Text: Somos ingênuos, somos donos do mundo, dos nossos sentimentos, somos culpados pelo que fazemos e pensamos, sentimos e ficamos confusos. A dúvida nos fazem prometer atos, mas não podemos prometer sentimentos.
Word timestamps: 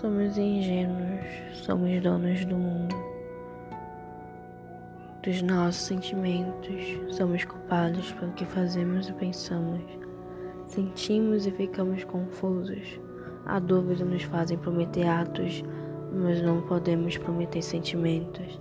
Somos 0.00 0.36
ingênuos, 0.36 1.24
somos 1.54 2.02
donos 2.02 2.44
do 2.44 2.54
mundo, 2.54 2.94
dos 5.22 5.40
nossos 5.40 5.84
sentimentos, 5.84 7.16
somos 7.16 7.42
culpados 7.46 8.12
pelo 8.12 8.30
que 8.32 8.44
fazemos 8.44 9.08
e 9.08 9.14
pensamos, 9.14 9.80
sentimos 10.66 11.46
e 11.46 11.50
ficamos 11.50 12.04
confusos. 12.04 13.00
A 13.46 13.58
dúvida 13.58 14.04
nos 14.04 14.22
fazem 14.24 14.58
prometer 14.58 15.08
atos, 15.08 15.64
mas 16.12 16.42
não 16.42 16.60
podemos 16.60 17.16
prometer 17.16 17.62
sentimentos. 17.62 18.60